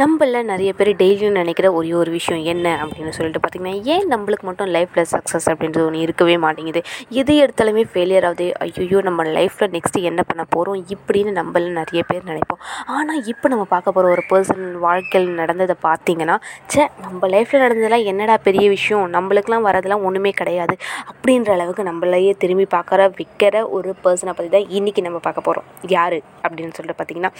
நம்மள 0.00 0.40
நிறைய 0.50 0.70
பேர் 0.76 0.90
டெய்லியும் 1.00 1.36
நினைக்கிற 1.38 1.66
ஒரே 1.78 1.90
ஒரு 2.02 2.10
விஷயம் 2.16 2.44
என்ன 2.52 2.66
அப்படின்னு 2.82 3.10
சொல்லிட்டு 3.16 3.40
பார்த்திங்கன்னா 3.42 3.74
ஏன் 3.94 4.06
நம்மளுக்கு 4.12 4.44
மட்டும் 4.48 4.70
லைஃப்பில் 4.76 5.08
சக்ஸஸ் 5.12 5.48
அப்படின்றது 5.52 5.84
ஒன்று 5.88 6.04
இருக்கவே 6.04 6.36
மாட்டேங்குது? 6.44 6.80
எது 7.20 7.32
எடுத்தாலுமே 7.44 7.82
ஃபெயிலியர் 7.90 8.26
ஆகுது. 8.28 8.46
ஐயோ 8.64 9.00
நம்ம 9.08 9.26
லைஃப்பில் 9.36 9.72
நெக்ஸ்ட்டு 9.74 10.04
என்ன 10.10 10.22
பண்ண 10.30 10.42
போகிறோம் 10.54 10.78
இப்படின்னு 10.94 11.32
நம்மள 11.40 11.72
நிறைய 11.80 12.02
பேர் 12.10 12.24
நினைப்போம். 12.30 12.60
ஆனால் 12.96 13.20
இப்போ 13.32 13.48
நம்ம 13.54 13.66
பார்க்க 13.74 13.96
போகிற 13.96 14.12
ஒரு 14.14 14.24
பர்சன் 14.32 14.64
வாழ்க்கையில் 14.86 15.28
நடந்ததை 15.42 15.76
பார்த்தீங்கன்னா 15.88 16.38
சே 16.74 16.82
நம்ம 17.06 17.30
லைஃப்பில் 17.34 17.64
நடந்ததெல்லாம் 17.66 18.08
என்னடா 18.12 18.36
பெரிய 18.48 18.66
விஷயம்? 18.76 19.06
நம்மளுக்கெலாம் 19.18 19.68
வரதெல்லாம் 19.70 20.06
ஒன்றுமே 20.10 20.34
கிடையாது. 20.42 20.76
அப்படின்ற 21.12 21.50
அளவுக்கு 21.58 21.84
நம்மளையே 21.90 22.34
திரும்பி 22.44 22.68
பார்க்குற 22.76 23.10
விற்கிற 23.20 23.66
ஒரு 23.78 23.92
பர்சனை 24.06 24.34
பற்றி 24.38 24.52
தான் 24.56 24.70
இன்றைக்கி 24.78 25.04
நம்ம 25.08 25.20
பார்க்க 25.28 25.48
போகிறோம் 25.48 25.68
யார்? 25.96 26.18
அப்படின்னு 26.46 26.76
சொல்லிட்டு 26.78 26.98
பார்த்தீங்கன்னா 27.00 27.32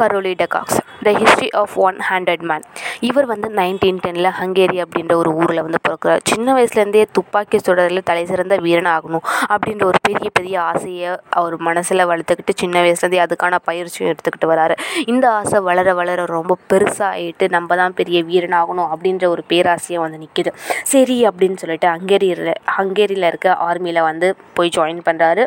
Karoly 0.00 0.32
Takacs 0.42 0.78
the 1.06 1.12
history 1.20 1.48
of 1.60 1.74
one 1.86 1.96
hundred 2.08 2.44
man 2.50 2.64
இவர் 3.00 3.26
வந்து 3.26 3.48
நைன்டீன் 3.58 4.00
டெனில் 4.04 4.30
ஹங்கேரி 4.40 4.78
அப்படின்ற 4.84 5.14
ஒரு 5.14 5.30
ஊரில் 5.34 5.62
வந்து 5.62 5.80
பிறக்கிறார். 5.86 6.20
சின்ன 6.30 6.54
வயசுலேருந்தே 6.56 7.02
துப்பாக்கி 7.18 7.58
சுடரில் 7.58 8.02
தலை 8.02 8.24
சிறந்த 8.26 8.56
வீரன் 8.56 8.90
ஆகணும் 8.94 9.24
அப்படின்ற 9.52 9.84
ஒரு 9.84 10.00
பெரிய 10.08 10.28
பெரிய 10.32 10.56
ஆசையை 10.60 11.08
அவர் 11.30 11.56
மனசில் 11.68 12.08
வளர்த்துக்கிட்டு 12.10 12.54
சின்ன 12.54 12.82
வயசுலேருந்தே 12.82 13.22
அதுக்கான 13.26 13.58
பயிற்சியும் 13.68 14.10
எடுத்துக்கிட்டு 14.12 14.50
வராரு. 14.52 14.76
இந்த 15.06 15.24
ஆசை 15.30 15.60
வளர 15.60 15.94
வளர 16.00 16.26
ரொம்ப 16.36 16.58
பெருசாக 16.72 17.10
ஆகிட்டு 17.12 17.48
நம்ம 17.48 17.76
தான் 17.76 17.96
பெரிய 18.00 18.18
வீரன் 18.22 18.56
ஆகணும் 18.60 18.90
அப்படின்ற 18.92 19.26
ஒரு 19.28 19.44
பேராசையை 19.52 20.00
வந்து 20.04 20.20
நிற்கிது 20.24 20.52
சரி 20.92 21.18
அப்படின்னு 21.30 21.60
சொல்லிட்டு 21.62 21.88
ஹங்கேரியில் 21.94 22.54
ஹங்கேரியில் 22.76 23.28
இருக்க 23.32 23.56
ஆர்மியில் 23.68 24.06
வந்து 24.10 24.30
போய் 24.54 24.74
ஜாயின் 24.76 25.02
பண்ணுறாரு 25.08 25.44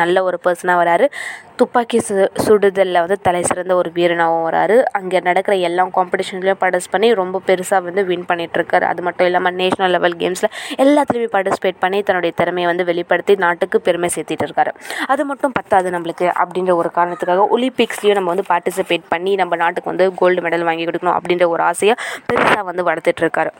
நல்ல 0.00 0.22
ஒரு 0.28 0.38
பர்சனாக 0.44 0.80
வராரு. 0.82 1.06
துப்பாக்கி 1.60 1.98
சு 2.06 2.14
சுடுதலில் 2.44 3.00
வந்து 3.04 3.16
தலை 3.26 3.40
சிறந்த 3.42 3.72
ஒரு 3.74 3.90
வீரனாகவும் 3.96 4.44
வராரு. 4.48 4.76
அங்கே 4.98 5.20
நடக்கிற 5.28 5.54
எல்லா 5.68 5.84
காம்படிஷன்லேயும் 5.96 6.60
பார்ட்டிஸ் 6.60 6.90
பண்ணி 6.92 7.08
ரொம்ப 7.20 7.40
பெருசாக 7.48 7.80
வந்து 7.86 8.02
வின் 8.10 8.26
பண்ணிகிட்ருக்காரு 8.30 8.84
அது 8.90 9.02
மட்டும் 9.06 9.26
இல்லாமல் 9.28 9.56
நேஷ்னல் 9.60 9.94
லெவல் 9.96 10.16
கேம்ஸில் 10.22 10.50
எல்லாத்துலேயுமே 10.84 11.30
பார்ட்டிசிபேட் 11.34 11.80
பண்ணி 11.84 12.00
தன்னுடைய 12.02 12.34
திறமையை 12.40 12.68
வந்து 12.70 12.86
வெளிப்படுத்தி 12.90 13.36
நாட்டுக்கு 13.44 13.80
பெருமை 13.88 14.10
சேர்த்திட்டு 14.16 14.46
இருக்காரு. 14.48 14.72
அது 15.14 15.24
மட்டும் 15.24 15.56
பத்தாது 15.58 15.90
நம்மளுக்கு 15.96 16.28
அப்படின்ற 16.42 16.74
ஒரு 16.74 16.90
காரணத்துக்காக 16.98 17.48
ஒலிம்பிக்ஸ்லேயும் 17.56 18.18
நம்ம 18.20 18.34
வந்து 18.34 18.46
பார்ட்டிசிபேட் 18.52 19.10
பண்ணி 19.14 19.34
நம்ம 19.42 19.56
நாட்டுக்கு 19.56 19.92
வந்து 19.92 20.06
கோல்டு 20.22 20.42
மெடல் 20.46 20.68
வாங்கி 20.70 20.86
கொடுக்கணும் 20.90 21.16
அப்படின்ற 21.18 21.48
ஒரு 21.48 21.62
ஆசையை 21.62 21.96
பெருசாக 22.30 22.64
வந்து 22.70 22.86
வளர்த்துட்ருக்காரு 22.90 23.52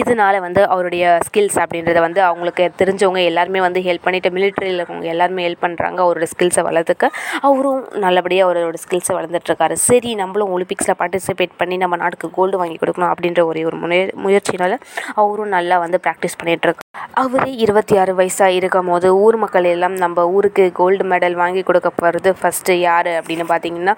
இதனால 0.00 0.40
வந்து 0.40 0.62
அவருடைய 0.68 1.04
ஸ்கில்ஸ் 1.28 1.58
அப்படின்றத 1.64 1.98
வந்து 2.06 2.22
அவங்களுக்கு 2.22 2.64
தெரிஞ்சவங்க 2.80 3.22
எல்லாருமே 3.30 3.60
வந்து 3.60 3.80
ஹெல்ப் 3.88 4.04
பண்ணிவிட்டு 4.06 4.34
மிலிட்ரியில் 4.38 4.78
இருக்கவங்க 4.80 5.08
எல்லாருமே 5.14 5.46
ஹெல்ப் 5.48 5.64
பண்ணுறாங்க 5.66 5.98
அவரோட 6.06 6.26
ஸ்கில்ஸை 6.32 6.64
வளர்த்துக்க. 6.68 7.06
அவரும் 7.48 7.82
நல்லபடியாக 8.04 8.46
அவரோட 8.48 8.78
ஸ்கில்ஸை 8.84 9.14
வளர்ந்துட்டுருக்காரு. 9.18 9.76
சரி 9.88 10.12
நம்மளும் 10.22 10.52
ஒலிம்பிக்ஸில் 10.56 10.98
பார்ட்டிசிபேட் 11.02 11.58
பண்ணி 11.62 11.78
நம்ம 11.84 11.96
நாட்டுக்கு 12.04 12.30
கோல்டு 12.30 12.58
வாங்கி 12.62 12.78
கொடுக்கணும் 12.82 13.12
அப்படின்ற 13.12 13.42
ஒரே 13.44 13.64
ஒரு 13.64 13.78
முய 13.84 14.02
முயற்சினால் 14.26 14.76
அவரும் 15.22 15.54
நல்லா 15.56 15.78
வந்து 15.86 16.00
ப்ராக்டிஸ் 16.06 16.38
பண்ணிகிட்ருக்காரு 16.40 16.87
அவரே 17.18 17.52
இருபத்தி 17.54 17.94
ஆறு 18.00 18.12
வயசாக 18.14 18.56
இருக்கும் 18.58 18.88
போது 18.90 19.08
ஊர் 19.22 19.36
மக்கள் 19.36 19.66
எல்லாம் 19.72 19.94
நம்ம 19.94 20.24
ஊருக்கு 20.34 20.64
கோல்டு 20.72 21.04
மெடல் 21.04 21.34
வாங்கி 21.34 21.62
கொடுக்க 21.62 21.88
போகிறது 21.92 22.30
ஃபஸ்ட்டு 22.38 22.74
யார் 22.80 23.10
அப்படின்னு 23.14 23.44
பார்த்தீங்கன்னா 23.44 23.94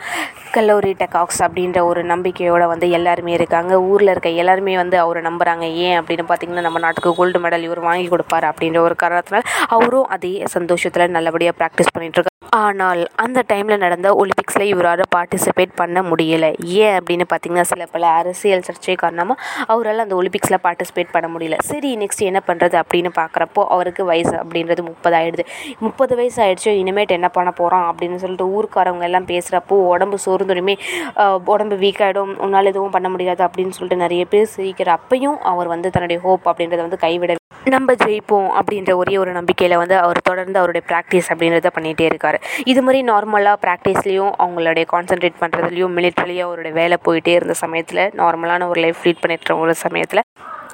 கல்லூரி 0.53 0.93
டெகாக்ஸ் 1.01 1.41
அப்படின்ற 1.47 1.81
ஒரு 1.85 2.03
நம்பிக்கையோடு 2.05 2.67
வந்து 2.67 2.89
எல்லாருமே 2.91 3.35
இருக்காங்க. 3.39 3.75
ஊரில் 3.91 4.13
இருக்க 4.15 4.33
எல்லாருமே 4.43 4.75
வந்து 4.77 4.99
அவரை 4.99 5.23
நம்புகிறாங்க 5.23 5.69
ஏன் 5.85 5.99
அப்படின்னு 6.01 6.27
பார்த்தீங்கன்னா 6.29 6.67
நம்ம 6.69 6.83
நாட்டுக்கு 6.87 7.13
கோல்டு 7.13 7.45
மெடல் 7.47 7.69
இவர் 7.69 7.87
வாங்கி 7.89 8.09
கொடுப்பாரு 8.09 8.49
அப்படின்ற 8.51 8.81
ஒரு 8.81 8.97
காரணத்தினால் 8.97 9.49
அவரும் 9.69 10.11
அதே 10.17 10.35
சந்தோஷத்தில் 10.57 11.17
நல்லபடியாக 11.19 11.59
ப்ராக்டிஸ் 11.61 11.95
பண்ணிகிட்ருக்காரு 11.95 12.30
ஆனால் 12.59 13.01
அந்த 13.23 13.39
டைமில் 13.51 13.83
நடந்த 13.83 14.09
ஒலிம்பிக்ஸில் 14.21 14.65
இவரால் 14.71 15.03
பார்ட்டிசிபேட் 15.15 15.73
பண்ண 15.81 15.99
முடியலை. 16.03 16.49
ஏன் 16.85 16.95
அப்படின்னு 16.99 17.25
பார்த்தீங்கன்னா 17.33 17.65
சில 17.71 17.85
பல 17.95 18.05
அரசியல் 18.21 18.65
சர்ச்சை 18.69 18.95
காரணமாக 19.03 19.43
அவரால் 19.73 20.05
அந்த 20.05 20.15
ஒலிம்பிக்ஸில் 20.21 20.61
பார்ட்டிசிபேட் 20.67 21.13
பண்ண 21.17 21.29
முடியல. 21.35 21.57
சரி 21.71 21.91
நெக்ஸ்ட் 22.03 22.23
என்ன 22.29 22.41
பண்ணுறது 22.47 22.77
அப்படின்னு 22.83 23.11
பார்க்குறப்போ 23.21 23.65
அவருக்கு 23.75 24.05
வயசு 24.13 24.35
அப்படின்றது 24.43 24.85
முப்பது 24.91 25.17
ஆயிடுது 25.21 25.45
முப்பது 25.79 26.15
வயசு 26.21 26.41
ஆயிடுச்சு 26.45 26.73
இனிமேட்டு 26.83 27.19
என்ன 27.19 27.31
பண்ண 27.37 27.53
போகிறோம் 27.61 27.87
அப்படின்னு 27.91 28.23
சொல்லிட்டு 28.25 28.49
ஊருக்காரவங்க 28.57 29.07
எல்லாம் 29.11 29.29
பேசுகிறப்போ 29.33 29.79
உடம்பு 29.95 30.19
சோர்ந்துடுமே 30.27 30.77
உடம்பு 31.55 31.79
வீக் 31.85 32.03
ஆகிடும் 32.07 32.35
உன்னால் 32.47 32.73
எதுவும் 32.73 32.97
பண்ண 32.97 33.11
முடியாது 33.17 33.45
அப்படின்னு 33.49 33.77
சொல்லிட்டு 33.79 34.05
நிறைய 34.07 34.25
பேர் 34.33 34.53
சிரிக்கிற 34.57 34.91
அப்பையும் 35.01 35.39
அவர் 35.53 35.71
வந்து 35.75 35.95
தன்னுடைய 35.97 36.21
ஹோப் 36.27 36.49
அப்படின்றத 36.53 36.83
வந்து 36.89 37.05
கைவிட 37.07 37.40
நம்ம 37.69 37.93
ஜெயிப்போம் 37.93 38.49
அப்படின்ற 38.59 38.93
ஒரே 38.97 39.15
ஒரு 39.17 39.33
நம்பிக்கையில் 39.33 39.77
வந்து 39.77 39.97
அவர் 39.97 40.19
தொடர்ந்து 40.29 40.59
அவருடைய 40.59 40.83
ப்ராக்டிஸ் 40.91 41.29
அப்படின்றத 41.33 41.71
பண்ணிகிட்டே 41.77 42.05
இருக்கார். 42.11 42.39
இது 42.65 42.83
மாதிரி 42.83 43.01
நார்மலாக 43.11 43.59
ப்ராக்டிஸ்லேயும் 43.65 44.33
அவங்களுடைய 44.43 44.85
கான்சென்ட்ரேட் 44.93 45.41
பண்ணுறதுலையும் 45.41 45.95
மிலிட்ரிலையும் 45.99 46.47
அவருடைய 46.49 46.75
வேலை 46.81 46.99
போயிட்டே 47.09 47.35
இருந்த 47.39 47.57
சமயத்தில் 47.65 48.03
நார்மலான 48.21 48.69
ஒரு 48.69 48.81
லைஃப் 48.81 49.05
லீட் 49.05 49.21
பண்ணிட்டு 49.21 49.59
ஒரு 49.59 49.75
சமயத்தில் 49.85 50.23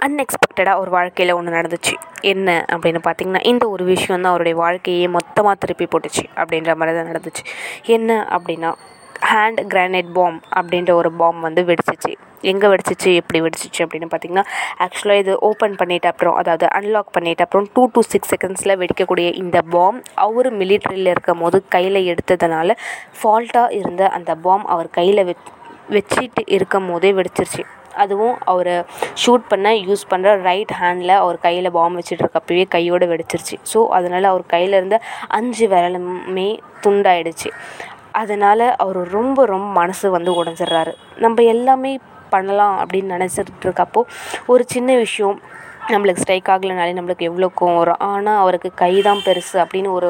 அன்எக்ஸ்பெக்டடாக 0.06 0.80
ஒரு 0.82 0.90
வாழ்க்கையில் 0.90 1.36
ஒன்று 1.36 1.56
நடந்துச்சு. 1.58 1.94
என்ன 2.20 2.66
அப்படின்னு 2.72 3.00
பார்த்தீங்கன்னா 3.08 3.46
இந்த 3.52 3.68
ஒரு 3.68 3.84
விஷயம் 3.84 4.20
தான் 4.20 4.32
அவருடைய 4.32 4.56
வாழ்க்கையே 4.56 5.06
மொத்தமாக 5.06 5.54
திருப்பி 5.54 5.88
போட்டுச்சு 5.92 6.24
அப்படின்ற 6.40 6.74
மாதிரி 6.76 6.96
தான் 6.98 7.10
நடந்துச்சு. 7.12 7.44
என்ன 7.96 8.28
அப்படின்னா 8.36 8.72
ஹேண்ட் 9.30 9.60
கிரானைட் 9.72 10.10
பாம் 10.16 10.38
அப்படின்ற 10.58 10.90
ஒரு 11.00 11.10
பாம் 11.20 11.38
வந்து 11.46 11.62
வெடிச்சிச்சு. 11.70 12.12
எங்கே 12.50 12.66
வெடிச்சிச்சு 12.72 13.10
எப்படி 13.20 13.38
வெடிச்சிச்சு 13.44 13.80
அப்படின்னு 13.84 14.08
பார்த்தீங்கன்னா 14.10 14.44
ஆக்சுவலாக 14.84 15.22
இது 15.22 15.32
ஓப்பன் 15.48 15.76
பண்ணிட்ட 15.80 16.06
அப்புறம் 16.12 16.36
அதாவது 16.40 16.66
அன்லாக் 16.78 17.14
பண்ணிட்ட 17.16 17.46
அப்புறம் 17.46 17.68
டூ 17.76 17.84
டு 17.94 18.02
சிக்ஸ் 18.12 18.32
செகண்ட்ஸில் 18.34 18.78
வெடிக்கக்கூடிய 18.82 19.28
இந்த 19.42 19.60
பாம் 19.74 19.98
அவர் 20.26 20.48
மிலிட்ரியில் 20.60 21.12
இருக்கும் 21.14 21.42
போது 21.44 21.60
கையில் 21.76 22.00
எடுத்ததுனால 22.12 22.76
ஃபால்ட்டாக 23.20 23.78
இருந்த 23.80 24.04
அந்த 24.18 24.34
பாம் 24.46 24.66
அவர் 24.74 24.90
கையில் 24.98 25.24
வெ 25.30 25.34
வச்சிட்டு 25.96 26.42
இருக்கும் 26.54 26.88
போதே 26.90 27.10
வெடிச்சிருச்சு. 27.18 27.64
அதுவும் 28.02 28.36
அவர் 28.52 28.70
ஷூட் 29.22 29.44
பண்ண 29.50 29.68
யூஸ் 29.88 30.02
பண்ணுற 30.12 30.30
ரைட் 30.46 30.72
ஹேண்டில் 30.80 31.12
அவர் 31.20 31.38
கையில் 31.44 31.74
பாம் 31.76 31.94
வச்சுட்ருக்கப்பவே 31.98 32.64
கையோடு 32.74 33.06
வெடிச்சிருச்சு. 33.12 33.56
ஸோ 33.72 33.78
அதனால் 33.98 34.30
அவர் 34.32 34.44
கையில் 34.54 34.78
இருந்த 34.78 34.96
அஞ்சு 35.38 35.66
விரலுமே 35.74 36.48
துண்டாயிடுச்சு. 36.84 37.50
அதனால் 38.16 38.66
அவர் 38.76 38.98
ரொம்ப 39.10 39.38
ரொம்ப 39.46 39.68
மனசு 39.72 40.06
வந்து 40.10 40.32
உடஞ்சிட்றாரு 40.40 40.92
நம்ம 41.16 41.42
எல்லாமே 41.46 41.92
பண்ணலாம் 42.30 42.76
அப்படின்னு 42.78 43.14
நினச்சிட்டு 43.16 43.66
இருக்கப்போ 43.66 44.00
ஒரு 44.46 44.62
சின்ன 44.66 44.90
விஷயம் 44.96 45.36
நம்மளுக்கு 45.92 46.22
ஸ்ட்ரைக் 46.22 46.48
ஆகலைனாலே 46.52 46.92
நம்மளுக்கு 46.98 47.26
எவ்வளோ 47.28 47.48
கோவம் 47.58 47.78
வரும்? 47.80 48.00
ஆனால் 48.08 48.38
அவருக்கு 48.42 48.68
கை 48.80 48.92
தான் 49.06 49.20
பெருசு 49.26 49.56
அப்படின்னு 49.62 49.90
ஒரு 49.98 50.08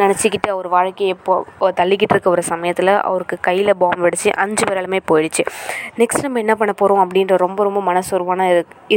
நினச்சிக்கிட்டு 0.00 0.48
அவர் 0.54 0.68
வாழ்க்கையை 0.74 1.10
இப்போது 1.16 1.74
தள்ளிக்கிட்டு 1.80 2.14
இருக்க 2.14 2.28
ஒரு 2.30 2.42
சமயத்தில் 2.50 2.92
அவருக்கு 3.08 3.36
கையில் 3.48 3.72
பாம்பு 3.82 4.04
வெடிச்சு 4.04 4.30
அஞ்சு 4.44 4.64
விரலுமே 4.70 5.00
போயிடுச்சு. 5.10 5.44
நெக்ஸ்ட் 6.00 6.24
நம்ம 6.26 6.40
என்ன 6.44 6.54
பண்ண 6.60 6.72
போகிறோம் 6.72 7.02
அப்படின்ற 7.04 7.36
ரொம்ப 7.44 7.62
ரொம்ப 7.68 7.80
மனசோர்வான 7.90 8.46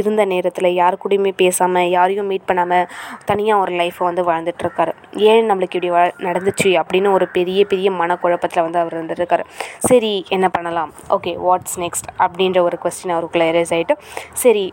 இருந்த 0.00 0.24
நேரத்தில் 0.32 0.70
யார் 0.80 1.00
கூடயுமே 1.04 1.32
பேசாமல் 1.42 1.90
யாரையும் 1.96 2.30
மீட் 2.32 2.48
பண்ணாமல் 2.50 2.86
தனியாக 3.30 3.62
ஒரு 3.64 3.74
லைஃப்பை 3.80 4.04
வந்து 4.08 4.24
வாழ்ந்துட்டுருக்காரு 4.30 4.94
ஏன் 5.32 5.50
நம்மளுக்கு 5.50 5.78
இப்படி 5.78 5.92
வா 5.96 6.04
நடந்துச்சு 6.28 6.70
அப்படின்னு 6.82 7.10
ஒரு 7.18 7.28
பெரிய 7.38 7.60
பெரிய 7.64 7.90
மனக்குழப்பத்தில் 8.00 8.64
வந்து 8.66 8.80
அவர் 8.82 8.96
இருந்துட்டுருக்காரு 8.98 9.46
சரி 9.88 10.12
என்ன 10.28 10.48
பண்ணலாம்? 10.48 10.92
ஓகே 11.18 11.34
வாட்ஸ் 11.48 11.78
நெக்ஸ்ட் 11.84 12.08
அப்படின்ற 12.18 12.60
ஒரு 12.68 12.78
கொஸ்டின் 12.84 13.14
அவருக்குள்ளே 13.16 13.50
எரேஸ் 13.52 13.74
ஆகிட்டு 13.76 13.96
சரி 14.44 14.64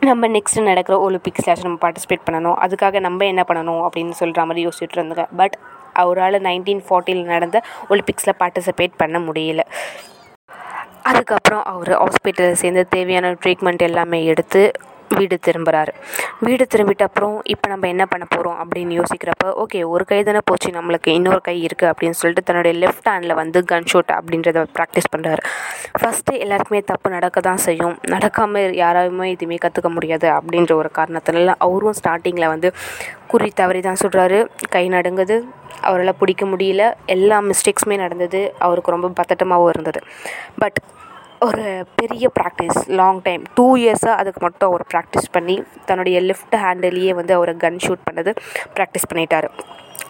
நம்ம 0.00 0.28
நெக்ஸ்ட்டு 0.28 0.62
நடக்கிற 0.62 0.96
ஒலிம்பிக்ஸில் 1.10 1.62
நம்ம 1.62 1.78
பார்ட்டிசிபேட் 1.82 2.26
பண்ணணும். 2.26 2.58
அதுக்காக 2.64 3.00
நம்ம 3.00 3.24
என்ன 3.24 3.44
பண்ணணும் 3.48 3.80
அப்படின்னு 3.86 4.10
சொல்கிற 4.10 4.44
மாதிரி 4.44 4.66
யோசிச்சுட்டு 4.66 4.96
இருந்தாங்க. 4.96 5.26
பட் 5.36 5.58
அவரால் 5.92 6.32
நைன்டீன் 6.32 6.82
ஃபார்ட்டியில் 6.88 7.24
நடந்த 7.24 7.62
ஒலிம்பிக்ஸில் 7.88 8.38
பார்ட்டிசிபேட் 8.38 8.94
பண்ண 8.96 9.18
முடியல. 9.18 9.60
அதுக்கப்புறம் 11.02 11.62
அவர் 11.64 11.90
ஹாஸ்பிட்டலில் 11.90 12.60
சேர்ந்து 12.62 12.88
தேவையான 12.88 13.32
ட்ரீட்மெண்ட் 13.32 13.78
எல்லாமே 13.78 14.24
எடுத்து 14.24 14.72
வீடு 15.16 15.38
திரும்புகிறாரு 15.46 15.92
வீடு 16.46 16.64
திரும்பிட்ட 16.72 17.02
அப்புறம் 17.02 17.36
இப்போ 17.44 17.66
நம்ம 17.68 17.88
என்ன 17.88 18.06
பண்ண 18.06 18.24
போகிறோம் 18.34 18.58
அப்படின்னு 18.62 18.98
யோசிக்கிறப்ப 19.00 19.52
ஓகே 19.62 19.80
ஒரு 19.94 20.04
கை 20.04 20.20
தானே 20.22 20.42
போச்சு 20.44 20.70
நம்மளுக்கு 20.70 21.10
இன்னொரு 21.18 21.40
கை 21.40 21.56
இருக்குது 21.66 21.90
அப்படின்னு 21.92 22.18
சொல்லிட்டு 22.20 22.42
தன்னுடைய 22.42 22.74
லெஃப்ட் 22.78 23.08
ஹேண்டில் 23.08 23.34
வந்து 23.34 23.60
கன் 23.72 23.88
ஷூட் 23.92 24.12
அப்படின்றத 24.18 24.64
ப்ராக்டிஸ் 24.76 25.10
பண்ணுறாரு 25.14 25.42
ஃபஸ்ட்டு 26.00 26.38
எல்லாருக்குமே 26.44 26.80
தப்பு 26.82 27.08
நடக்க 27.10 27.40
தான் 27.40 27.62
செய்யும். 27.66 27.96
நடக்காமல் 28.10 28.74
யாராலுமே 28.82 29.28
எதுவுமே 29.34 29.56
கற்றுக்க 29.64 29.88
முடியாது 29.88 30.28
அப்படின்ற 30.28 30.72
ஒரு 30.74 30.90
காரணத்தினால 30.98 31.54
அவரும் 31.66 31.96
ஸ்டார்டிங்கில் 32.00 32.52
வந்து 32.54 32.68
குறி 33.26 33.50
தவறி 33.54 33.80
தான் 33.80 34.00
சொல்கிறாரு 34.02 34.38
கை 34.68 34.84
நடுங்குது. 34.88 35.36
அவரால் 35.80 36.18
பிடிக்க 36.18 36.44
முடியல. 36.46 36.84
எல்லா 37.06 37.36
மிஸ்டேக்ஸுமே 37.50 37.96
நடந்தது. 37.96 38.40
அவருக்கு 38.58 38.94
ரொம்ப 38.96 39.10
பதட்டமாகவும் 39.20 39.68
இருந்தது. 39.68 40.00
பட் 40.58 40.78
ஒரு 41.46 41.64
பெரிய 41.98 42.26
ப்ராக்டிஸ் 42.36 42.78
லாங் 42.98 43.18
டைம் 43.26 43.42
டூ 43.56 43.66
இயர்ஸாக 43.80 44.14
அதுக்கு 44.20 44.40
மட்டும் 44.44 44.68
அவர் 44.70 44.84
ப்ராக்டிஸ் 44.92 45.28
பண்ணி 45.32 45.56
தன்னுடைய 45.88 46.20
லெஃப்ட் 46.20 46.56
ஹேண்டிலேயே 46.62 47.12
வந்து 47.18 47.32
அவர் 47.34 47.52
கன் 47.64 47.78
ஷூட் 47.84 48.06
பண்ணது 48.08 48.32
ப்ராக்டிஸ் 48.76 49.08
பண்ணிட்டார். 49.10 49.48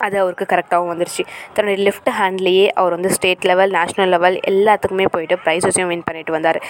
அது 0.07 0.17
அவருக்கு 0.23 0.47
கரெக்டாகவும் 0.53 0.93
வந்துருச்சு. 0.93 1.25
தன்னுடைய 1.57 1.79
லெஃப்ட் 1.89 2.11
ஹேண்ட்லேயே 2.21 2.67
அவர் 2.81 2.97
வந்து 2.97 3.13
ஸ்டேட் 3.17 3.47
லெவல் 3.51 3.73
நேஷ்னல் 3.79 4.13
லெவல் 4.15 4.39
எல்லாத்துக்குமே 4.53 5.07
போயிட்டு 5.15 5.39
ப்ரைஸஸையும் 5.45 5.93
வின் 5.93 6.07
பண்ணிட்டு 6.09 6.35
வந்தார். 6.39 6.61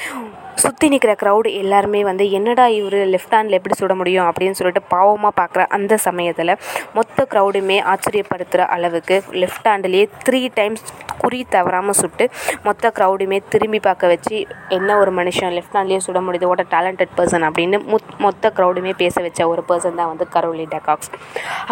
சுற்றி 0.63 0.87
நிற்கிற 0.93 1.13
க்ரௌடு 1.21 1.49
எல்லாருமே 1.63 2.01
வந்து 2.09 2.25
என்னடா 2.37 2.65
இவர் 2.77 2.97
லெஃப்ட் 3.15 3.35
ஹேண்டில் 3.37 3.57
எப்படி 3.59 3.75
சுட 3.81 3.95
முடியும்? 3.99 4.29
அப்படின்னு 4.31 4.57
சொல்லிட்டு 4.61 4.83
பாவமாக 4.95 5.33
பார்க்குற 5.41 5.63
அந்த 5.77 5.97
சமயத்தில் 6.07 6.53
மொத்த 6.97 7.27
க்ரௌடுமே 7.33 7.77
ஆச்சரியப்படுத்துகிற 7.93 8.65
அளவுக்கு 8.77 9.17
லெஃப்ட் 9.43 9.69
ஹேண்ட்லேயே 9.71 10.07
த்ரீ 10.27 10.41
டைம்ஸ் 10.59 10.83
குறி 11.23 11.39
தவறாமல் 11.55 11.97
சுட்டு 12.01 12.25
மொத்த 12.67 12.91
க்ரௌடுமே 12.97 13.39
திரும்பி 13.53 13.81
பார்க்க 13.87 14.13
வச்சு 14.13 14.37
என்ன 14.77 14.97
ஒரு 15.03 15.13
மனுஷன் 15.19 15.55
லெஃப்ட் 15.59 15.77
ஹேண்ட்லேயே 15.79 16.01
சுட 16.07 16.19
முடியுது? 16.27 16.51
ஓட 16.53 16.65
டேலண்டட் 16.75 17.15
பர்சன் 17.19 17.47
அப்படின்னு 17.49 17.79
மொத்த 18.27 18.53
க்ரௌடுமே 18.59 18.93
பேச 19.03 19.15
வச்ச 19.27 19.49
ஒரு 19.53 19.65
பர்சன் 19.71 19.99
தான் 20.01 20.11
வந்து 20.13 20.27
கரோலி 20.35 20.67
டெகாக்ஸ். 20.75 21.11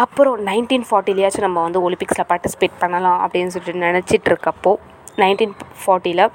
அப்புறம் 0.05 0.39
நைன்டீன் 0.49 0.87
ஃபார்ட்டிலேயாச்சும் 0.89 1.46
நம்ம 1.47 1.63
வந்து 1.67 1.81
ஒலிம்பிக்ஸில் 1.87 2.29
பார்ட்டிசிபேட் 2.31 2.77
பண்ணலாம் 2.83 3.19
அப்படின்னு 3.25 3.53
சொல்லிட்டு 3.55 3.85
நினச்சிட்டு 3.87 4.29
இருக்கப்போ 4.31 4.73
நைன்டீன் 5.23 5.55
ஃபார்ட்டியில் 5.81 6.25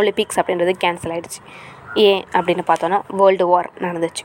ஒலிம்பிக்ஸ் 0.00 0.38
அப்படின்றது 0.40 0.72
கேன்சல் 0.84 1.12
ஆகிடுச்சு 1.14 1.40
ஏன் 2.04 2.22
அப்படின்னு 2.36 2.62
பார்த்தோன்னா 2.68 2.98
வேர்ல்டு 3.18 3.44
வார் 3.50 3.68
நடந்துச்சு. 3.84 4.24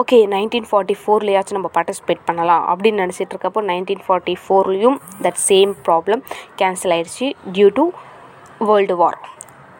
ஓகே 0.00 0.16
நைன்டீன் 0.32 0.66
ஃபார்ட்டி 0.70 0.94
ஃபோர்லேயாச்சும் 1.02 1.58
நம்ம 1.58 1.70
பார்ட்டிசிபேட் 1.76 2.26
பண்ணலாம் 2.26 2.64
அப்படின்னு 2.72 3.02
நினச்சிட்டு 3.04 3.34
இருக்கப்போ 3.34 3.60
நைன்டீன் 3.70 4.02
ஃபார்ட்டி 4.06 4.34
ஃபோர்லேயும் 4.42 4.98
தட் 5.24 5.40
சேம் 5.48 5.72
ப்ராப்ளம் 5.86 6.22
கேன்சல் 6.60 6.94
ஆகிடுச்சு 6.96 7.28
due 7.54 7.68
to 7.78 7.84
world 8.68 8.96
war 9.00 9.18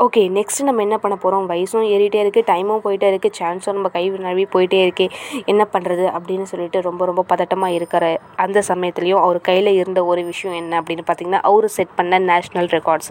okay 0.04 0.22
next 0.36 0.64
நம்ம 0.68 0.82
என்ன 0.84 0.96
பண்ண 1.02 1.14
போகிறோம் 1.20 1.46
வயசும் 1.50 1.84
ஏறிட்டே 1.92 2.18
இருக்குது 2.22 2.46
டைமும் 2.50 2.82
போயிட்டே 2.86 3.06
இருக்குது 3.12 3.36
சான்ஸும் 3.38 3.76
நம்ம 3.76 3.88
கை 3.94 4.02
நழுவி 4.24 4.44
போயிட்டே 4.54 4.78
இருக்கே. 4.86 5.06
என்ன 5.50 5.62
பண்ணுறது 5.74 6.04
அப்படின்னு 6.16 6.46
சொல்லிட்டு 6.50 6.80
ரொம்ப 6.88 7.06
ரொம்ப 7.10 7.22
பதட்டமாக 7.30 7.76
இருக்கிற 7.78 8.04
அந்த 8.44 8.62
சமயத்துலேயும் 8.70 9.22
அவர் 9.24 9.38
கையில் 9.48 9.70
இருந்த 9.78 10.02
ஒரு 10.10 10.24
விஷயம் 10.30 10.58
என்ன 10.60 10.80
அப்படின்னு 10.80 11.04
பார்த்தீங்கன்னா 11.08 11.40
அவர் 11.50 11.68
செட் 11.76 11.96
பண்ண 12.00 12.20
நேஷ்னல் 12.30 12.70
ரெக்கார்ட்ஸ் 12.76 13.10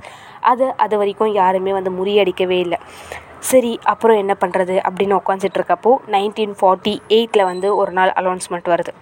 அது 0.51 0.67
அது 0.85 0.95
வரைக்கும் 1.01 1.33
யாருமே 1.41 1.73
வந்து 1.79 1.93
முறியடிக்கவே 1.99 2.59
இல்லை. 2.65 2.79
சரி 3.51 3.73
அப்புறம் 3.93 4.21
என்ன 4.23 4.33
பண்ணுறது 4.43 4.77
அப்படின்னு 4.87 5.19
உட்காந்துட்டு 5.21 5.59
இருக்கப்போ 5.59 5.91
நைன்டீன் 6.15 6.55
ஃபார்ட்டி 6.61 6.95
எயிட்டில் 7.17 7.49
வந்து 7.51 7.69
ஒரு 7.81 7.93
நாள் 7.99 8.13
அலௌன்ஸ்மெண்ட் 8.21 8.73
வருது. 8.73 8.93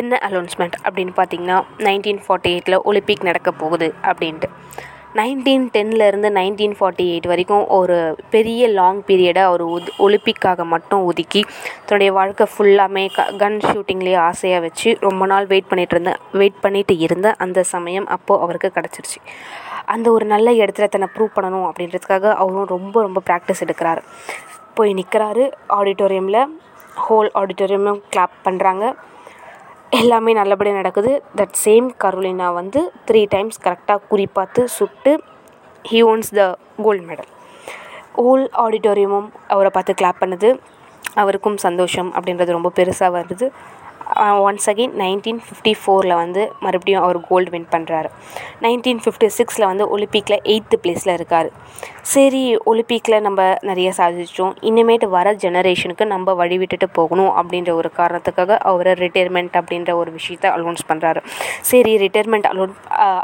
என்ன 0.00 0.14
அலௌன்ஸ்மெண்ட் 0.28 0.78
அப்படின்னு 0.86 1.12
பார்த்தீங்கன்னா 1.18 1.58
நைன்டீன் 1.86 2.22
ஃபார்ட்டி 2.24 2.50
எயிட்டில் 2.54 2.84
ஒலிம்பிக் 2.90 3.28
நடக்க 3.28 3.50
போகுது 3.62 3.88
அப்படின்ட்டு. 4.10 4.50
நைன்டீன் 5.16 5.64
டென்லேருந்து 5.74 6.28
நைன்டீன் 6.30 6.74
ஃபார்ட்டி 6.78 7.04
எயிட் 7.12 7.26
வரைக்கும் 7.26 7.68
ஒரு 7.68 8.16
பெரிய 8.30 8.68
லாங் 8.68 9.02
பீரியடை 9.06 9.42
அவர் 9.42 9.62
ஒது 9.62 9.92
ஒலிம்பிக்காக 9.98 10.64
மட்டும் 10.64 11.04
ஒதுக்கி 11.04 11.44
தன்னுடைய 11.86 12.12
வாழ்க்கை 12.12 12.46
ஃபுல்லாமே 12.52 13.12
க 13.14 13.24
கன் 13.38 13.58
ஷூட்டிங்லேயே 13.58 14.16
ஆசையாக 14.16 14.60
வச்சு 14.60 14.96
ரொம்ப 15.00 15.26
நாள் 15.26 15.46
வெயிட் 15.46 15.70
பண்ணிகிட்டு 15.70 15.90
இருந்தேன் 15.90 16.20
வெயிட் 16.32 16.60
பண்ணிட்டு 16.60 16.98
இருந்த 16.98 17.34
அந்த 17.38 17.62
சமயம் 17.62 18.06
அப்போது 18.06 18.42
அவருக்கு 18.42 18.72
கிடச்சிருச்சு. 18.74 19.18
அந்த 19.86 20.10
ஒரு 20.10 20.26
நல்ல 20.26 20.50
இடத்துல 20.50 20.88
தன்னை 20.88 21.08
ப்ரூவ் 21.16 21.36
பண்ணணும் 21.36 21.66
அப்படின்றதுக்காக 21.70 22.34
அவரும் 22.34 22.66
ரொம்ப 22.66 23.02
ரொம்ப 23.02 23.22
ப்ராக்டிஸ் 23.26 23.64
எடுக்கிறாரு. 23.66 24.02
போய் 24.74 24.94
நிற்கிறாரு 24.94 25.50
ஆடிட்டோரியமில் 25.68 26.42
ஹோல் 27.08 27.30
ஆடிட்டோரியமும் 27.34 28.00
கிளாப் 28.12 28.36
பண்ணுறாங்க 28.44 28.94
எல்லாமே 29.96 30.32
நல்லபடியாக 30.38 30.78
நடக்குது. 30.80 31.12
தட் 31.38 31.54
சேம் 31.64 31.86
கரோலினா 32.02 32.48
வந்து 32.58 32.80
த்ரீ 33.08 33.20
டைம்ஸ் 33.34 33.58
கரெக்டாக 33.66 34.00
குறிப்பாத்து 34.10 34.62
சுட்டு 34.74 35.12
he 35.84 36.00
owns 36.10 36.30
the 36.38 36.42
gold 36.86 37.04
medal 37.10 37.30
whole 38.18 38.44
ஆடிட்டோரியமும் 38.64 39.28
அவரை 39.54 39.70
பார்த்து 39.74 39.92
கிளாப் 40.00 40.20
பண்ணுது. 40.22 40.48
அவருக்கும் 41.22 41.58
சந்தோஷம் 41.64 42.10
அப்படின்றது 42.16 42.56
ரொம்ப 42.56 42.72
பெருசாக 42.78 43.10
வருது. 43.16 43.46
ஒன்ஸ் 44.16 44.68
அகெயின் 44.70 44.94
நைன்டீன் 45.02 45.40
ஃபிஃப்டி 45.46 45.72
ஃபோரில் 45.80 46.14
வந்து 46.14 46.42
மறுபடியும் 46.60 47.02
அவர் 47.02 47.20
கோல்டு 47.20 47.50
வின் 47.50 47.68
பண்ணுறாரு 47.72 48.08
நைன்டீன் 48.62 49.02
ஃபிஃப்டி 49.04 49.28
சிக்ஸில் 49.38 49.66
வந்து 49.66 49.86
ஒலிம்பிக்கில் 49.96 50.38
எயித்து 50.44 50.76
ப்ளேஸில் 50.82 51.14
இருக்கார். 51.14 51.50
சரி 52.02 52.56
ஒலிம்பிக்கில் 52.56 53.20
நம்ம 53.20 53.40
நிறைய 53.60 53.92
சாதிச்சோம் 53.98 54.52
இனிமேட்டு 54.60 55.06
வர 55.08 55.32
ஜெனரேஷனுக்கு 55.32 56.04
நம்ம 56.04 56.34
வழி 56.34 56.58
விட்டுட்டு 56.58 56.86
போகணும் 56.90 57.32
அப்படின்ற 57.36 57.70
ஒரு 57.70 57.90
காரணத்துக்காக 57.96 58.56
அவர் 58.56 58.90
ரிட்டையர்மெண்ட் 58.98 59.56
அப்படின்ற 59.56 59.92
ஒரு 59.94 60.10
விஷயத்தை 60.10 60.50
அலோன்ஸ் 60.50 60.84
பண்ணுறாரு 60.88 61.22
சரி 61.62 61.92
ரிட்டையர்மெண்ட் 61.98 62.46
அலோன் 62.46 62.74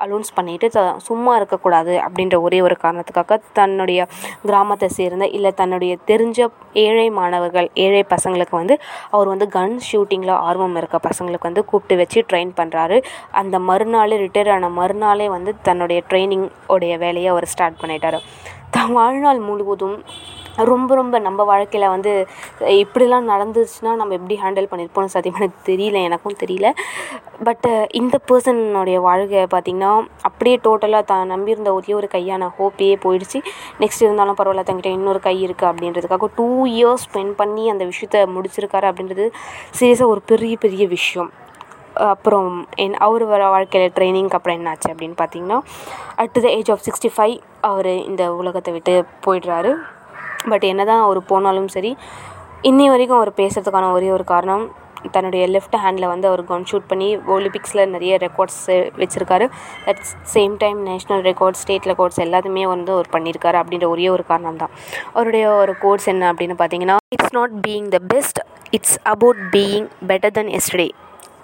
அலோன்ஸ் 0.01 0.33
பண்ணிவிட்டு 0.37 0.69
சும்மா 0.99 1.37
இருக்கக்கூடாது 1.37 1.95
அப்படின்ற 1.99 2.41
ஒரே 2.41 2.61
ஒரு 2.61 2.77
காரணத்துக்காக 2.83 3.41
தன்னுடைய 3.53 4.07
கிராமத்தை 4.47 4.89
சேர்ந்த 4.89 5.29
இல்லை 5.29 5.53
தன்னுடைய 5.53 5.97
தெரிஞ்ச 6.07 6.49
ஏழை 6.75 7.11
மாணவர்கள் 7.11 7.71
ஏழை 7.75 8.05
பசங்களுக்கு 8.11 8.57
வந்து 8.57 8.81
அவர் 9.11 9.29
வந்து 9.29 9.49
கன் 9.49 9.79
ஷூட்டிங்கில் 9.93 10.35
ஆர்வம் 10.41 10.74
இருக்க 10.81 10.99
பசங்களுக்கு 11.09 11.49
வந்து 11.49 11.65
கூப்பிட்டு 11.71 11.97
வச்சு 12.03 12.21
ட்ரெயின் 12.31 12.53
பண்ணுறாரு 12.61 12.99
அந்த 13.43 13.59
மறுநாள் 13.71 14.15
ரிட்டையர் 14.25 14.53
ஆன 14.57 14.71
மறுநாளே 14.81 15.29
வந்து 15.37 15.55
தன்னுடைய 15.69 16.01
ட்ரைனிங் 16.11 16.49
உடைய 16.77 16.97
வேலையை 17.05 17.31
அவர் 17.35 17.51
ஸ்டார்ட் 17.55 17.81
பண்ணிட்டார். 17.83 18.19
தன் 18.75 18.95
வாழ்நாள் 18.99 19.41
முழுவதும் 19.49 19.99
ரொம்ப 20.71 20.91
ரொம்ப 20.99 21.17
நம்ம 21.27 21.45
வாழ்க்கையில் 21.51 21.93
வந்து 21.93 22.13
இப்படிலாம் 22.81 23.31
நடந்துச்சுன்னா 23.33 23.93
நம்ம 24.01 24.15
எப்படி 24.19 24.37
ஹேண்டில் 24.43 24.69
பண்ணியிருப்போம்னு 24.71 25.15
சத்தியமாக 25.15 25.43
எனக்கு 25.43 25.61
தெரியல 25.71 26.01
எனக்கும் 26.09 26.39
தெரியல. 26.43 26.69
பட்டு 27.47 27.71
இந்த 28.01 28.17
பர்சனுடைய 28.29 28.99
வாழ்க்கை 29.09 29.43
பார்த்திங்கன்னா 29.55 29.93
அப்படியே 30.29 30.57
டோட்டலாக 30.67 31.05
தான் 31.13 31.33
நம்பியிருந்த 31.35 31.73
ஒரே 31.79 31.95
ஒரு 32.01 32.11
கையான 32.17 32.51
ஹோப்பையே 32.59 32.97
போயிடுச்சு. 33.05 33.41
நெக்ஸ்ட் 33.83 34.07
இருந்தாலும் 34.07 34.39
பரவாயில்ல 34.41 34.67
தங்கிட்ட 34.69 34.97
இன்னொரு 34.99 35.23
கை 35.29 35.37
இருக்குது 35.47 35.71
அப்படின்றதுக்காக 35.73 36.29
டூ 36.39 36.49
இயர்ஸ் 36.77 37.07
ஸ்பெண்ட் 37.09 37.35
பண்ணி 37.43 37.65
அந்த 37.75 37.87
விஷயத்த 37.93 38.27
முடிச்சிருக்காரு 38.37 38.89
அப்படின்றது 38.93 39.27
சீரியஸாக 39.79 40.13
ஒரு 40.15 40.23
பெரிய 40.33 40.57
பெரிய 40.67 40.87
விஷயம். 40.97 41.33
அப்புறம் 42.11 42.53
என் 42.85 42.97
அவர் 43.07 43.25
வர 43.33 43.43
வாழ்க்கையில் 43.55 43.95
ட்ரைனிங்க்கு 43.97 44.37
அப்புறம் 44.39 44.59
என்னாச்சு 44.61 44.89
அப்படின்னு 44.93 45.17
பார்த்தீங்கன்னா 45.23 45.59
at 46.23 46.35
the 46.37 46.47
age 46.59 46.71
of 46.75 46.85
sixty 46.87 47.11
five 47.17 47.37
அவர் 47.71 47.91
இந்த 48.11 48.23
உலகத்தை 48.41 48.73
விட்டு 48.77 48.95
போயிடுறாரு. 49.27 49.73
பட் 50.53 50.65
என்ன 50.71 50.85
தான் 50.85 51.05
அவர் 51.07 51.21
போனாலும் 51.33 51.69
சரி 51.75 51.93
இன்னி 52.71 52.87
வரைக்கும் 52.93 53.19
அவர் 53.19 53.39
பேசுகிறதுக்கான 53.41 53.93
ஒரே 53.93 54.09
ஒரு 54.17 54.25
காரணம் 54.33 54.65
தன்னுடைய 55.15 55.45
லெஃப்ட் 55.55 55.77
ஹேண்டில் 55.83 56.11
வந்து 56.13 56.27
அவர் 56.29 56.43
கன் 56.51 56.67
ஷூட் 56.71 56.87
பண்ணி 56.91 57.09
ஒலிம்பிக்ஸில் 57.35 57.91
நிறைய 57.95 58.13
ரெக்கார்ட்ஸ் 58.17 58.61
வச்சுருக்காரு. 59.01 59.47
At 59.91 60.01
same 60.35 60.55
time 60.63 60.79
national 60.91 61.23
records 61.31 61.63
state 61.65 61.89
records 61.91 62.21
எல்லாத்தையுமே 62.27 62.65
வந்து 62.67 62.93
அவர் 62.93 63.13
பண்ணியிருக்காரு 63.17 63.59
அப்படின்ற 63.63 63.89
ஒரே 63.89 64.09
ஒரு 64.09 64.25
காரணம் 64.31 64.57
தான் 64.57 64.73
அவருடைய 65.15 65.47
ஒரு 65.63 65.75
கோர்ஸ் 65.85 66.09
என்ன 66.09 66.33
அப்படின்னு 66.33 66.57
பார்த்தீங்கன்னா 66.63 66.97
it's 67.17 67.35
not 67.35 67.57
being 67.67 67.89
the 67.89 68.01
best 68.15 68.41
it's 68.71 68.99
about 69.15 69.43
being 69.57 69.89
better 70.09 70.31
than 70.31 70.49
yesterday 70.51 70.89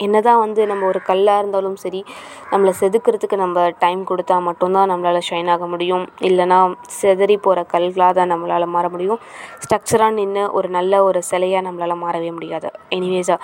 என்ன 0.07 0.17
தான் 0.29 0.41
வந்து 0.45 0.61
நம்ம 0.71 0.87
ஒரு 0.91 1.01
கல்லாக 1.09 1.43
இருந்தாலும் 1.43 1.79
சரி 1.85 2.01
நம்மளை 2.53 2.73
செதுக்கிறதுக்கு 2.81 3.37
நம்ம 3.45 3.67
டைம் 3.85 4.03
கொடுத்தா 4.11 4.37
மட்டும்தான் 4.49 4.91
நம்மளால் 4.93 5.27
ஷைன் 5.29 5.51
ஆக 5.55 5.67
முடியும். 5.73 6.05
இல்லைனா 6.29 6.59
செதறி 7.01 7.37
போகிற 7.47 7.65
கல்களாக 7.75 8.13
தான் 8.19 8.33
நம்மளால் 8.35 8.73
மாற 8.77 8.89
முடியும். 8.95 9.21
ஸ்ட்ரக்சராக 9.65 10.19
நின்று 10.21 10.45
ஒரு 10.59 10.71
நல்ல 10.79 11.03
ஒரு 11.09 11.23
சிலையாக 11.33 11.67
நம்மளால் 11.69 12.03
மாறவே 12.05 12.33
முடியாது. 12.39 12.71
எனிவேஸாக 12.99 13.39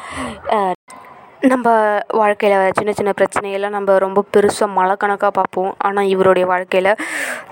நம்ம 1.52 1.68
வாழ்க்கையில் 2.20 2.74
சின்ன 2.76 2.90
சின்ன 2.98 3.10
பிரச்சனையெல்லாம் 3.18 3.74
நம்ம 3.76 3.98
ரொம்ப 4.04 4.20
பெருசாக 4.34 4.68
மழை 4.76 4.94
கணக்காக 5.02 5.32
பார்ப்போம். 5.38 5.72
ஆனால் 5.86 6.08
இவருடைய 6.12 6.44
வாழ்க்கையில் 6.52 6.90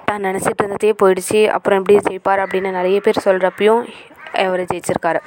தான் 0.09 0.25
நினச்சிட்டு 0.27 0.63
இருந்ததே 0.63 0.93
போயிடுச்சு. 1.03 1.41
அப்புறம் 1.57 1.81
எப்படி 1.81 1.97
ஜெயிப்பார் 2.09 2.43
அப்படின்னு 2.45 2.71
நிறைய 2.79 2.99
பேர் 3.07 3.25
சொல்கிறப்பையும் 3.27 3.83
அவர் 4.43 4.63
ஜெயிச்சிருக்காரு. 4.73 5.21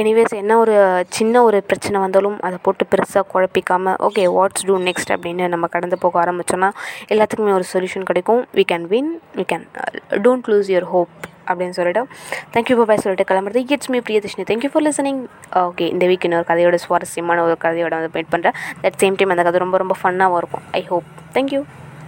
எனிவேஸ் 0.00 0.34
என்ன 0.42 0.58
ஒரு 0.62 0.76
சின்ன 1.16 1.42
ஒரு 1.48 1.58
பிரச்சனை 1.70 2.00
வந்தாலும் 2.04 2.38
அதை 2.46 2.58
போட்டு 2.62 2.86
பெருசாக 2.92 3.24
குழப்பிக்காமல் 3.34 3.98
ஓகே 4.08 4.24
வாட்ஸ் 4.38 4.66
டூ 4.70 4.76
நெக்ஸ்ட் 4.88 5.12
அப்படின்னு 5.16 5.46
நம்ம 5.54 5.66
கடந்து 5.76 5.98
போக 6.06 6.18
ஆரம்பித்தோன்னா 6.24 6.70
எல்லாத்துக்குமே 7.12 7.54
ஒரு 7.58 7.68
சொல்யூஷன் 7.74 8.08
கிடைக்கும். 8.10 8.42
We 8.58 8.64
can 8.72 8.88
win 8.94 9.12
we 9.38 9.46
can 9.52 9.66
don't 10.26 10.50
lose 10.52 10.70
your 10.74 10.88
hope 10.94 11.14
அப்படின்னு 11.48 11.76
சொல்லிட்டு. 11.78 12.02
தேங்க்யூ 12.54 12.84
பாய் 12.90 13.02
சொல்லிட்டு 13.04 13.28
கிளம்புறது. 13.30 13.62
It's 13.74 13.90
me 13.94 13.98
Priyadarshini 14.08 14.44
thank you 14.50 14.70
for 14.74 14.84
listening 14.88 15.22
okay 15.68 15.86
இந்த 15.94 16.06
வீக் 16.10 16.26
இன்னொரு 16.28 16.46
கதையோட 16.50 16.78
சுவாரஸ்யமான 16.84 17.42
ஒரு 17.46 17.56
கதையோட 17.64 17.92
வந்து 18.00 18.12
மீட் 18.16 18.32
பண்ணுறேன் 18.34 18.58
தட் 18.84 19.00
சேம் 19.02 19.18
டைம் 19.20 19.34
அந்த 19.34 19.46
கதை 19.48 19.60
ரொம்ப 19.64 19.78
ரொம்ப 19.84 19.96
ஃபன்னாகவும் 20.02 20.40
இருக்கும். 20.42 20.66
I 20.80 20.82
hope 20.92 21.08
thank you 21.38 21.62